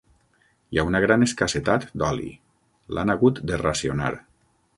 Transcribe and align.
Hi 0.75 0.79
ha 0.79 0.85
una 0.91 1.01
gran 1.03 1.25
escassetat 1.25 1.85
d'oli: 2.03 2.31
l'han 2.99 3.15
hagut 3.17 3.43
de 3.53 3.61
racionar. 3.65 4.11